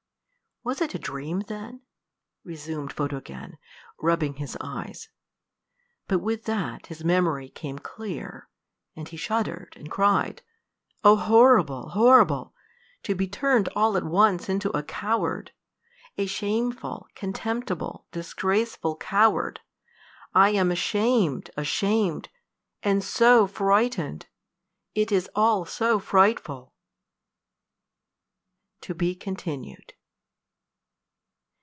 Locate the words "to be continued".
28.79-29.93